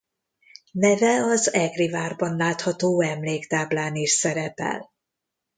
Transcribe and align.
Neve 0.71 1.23
az 1.23 1.53
egri 1.53 1.89
várban 1.89 2.35
látható 2.35 3.01
emléktáblán 3.01 3.95
is 3.95 4.11
szerepel. 4.11 4.91